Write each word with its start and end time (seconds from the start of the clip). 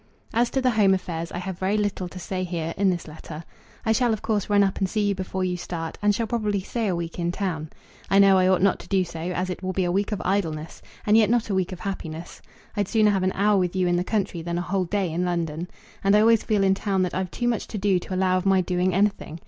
As 0.33 0.49
to 0.49 0.61
the 0.61 0.71
home 0.71 0.95
affairs 0.95 1.31
I 1.31 1.37
have 1.37 1.59
very 1.59 1.77
little 1.77 2.07
to 2.09 2.17
say 2.17 2.43
here, 2.43 2.73
in 2.75 2.89
this 2.89 3.07
letter. 3.07 3.43
I 3.85 3.91
shall 3.91 4.13
of 4.13 4.23
course 4.23 4.49
run 4.49 4.63
up 4.63 4.79
and 4.79 4.89
see 4.89 5.09
you 5.09 5.13
before 5.13 5.43
you 5.43 5.55
start, 5.57 5.99
and 6.01 6.15
shall 6.15 6.25
probably 6.25 6.61
stay 6.61 6.87
a 6.87 6.95
week 6.95 7.19
in 7.19 7.31
town. 7.31 7.69
I 8.09 8.17
know 8.17 8.39
I 8.39 8.47
ought 8.47 8.63
not 8.63 8.79
to 8.79 8.87
do 8.87 9.03
so, 9.03 9.19
as 9.19 9.51
it 9.51 9.61
will 9.61 9.73
be 9.73 9.83
a 9.83 9.91
week 9.91 10.11
of 10.11 10.19
idleness, 10.25 10.81
and 11.05 11.15
yet 11.15 11.29
not 11.29 11.51
a 11.51 11.53
week 11.53 11.71
of 11.71 11.81
happiness. 11.81 12.41
I'd 12.75 12.87
sooner 12.87 13.11
have 13.11 13.21
an 13.21 13.33
hour 13.35 13.59
with 13.59 13.75
you 13.75 13.85
in 13.85 13.95
the 13.97 14.03
country 14.03 14.41
than 14.41 14.57
a 14.57 14.61
whole 14.63 14.85
day 14.85 15.11
in 15.13 15.23
London. 15.23 15.67
And 16.03 16.15
I 16.15 16.21
always 16.21 16.41
feel 16.41 16.63
in 16.63 16.73
town 16.73 17.03
that 17.03 17.13
I've 17.13 17.29
too 17.29 17.47
much 17.47 17.67
to 17.67 17.77
do 17.77 17.99
to 17.99 18.15
allow 18.15 18.37
of 18.39 18.45
my 18.47 18.61
doing 18.61 18.95
anything. 18.95 19.39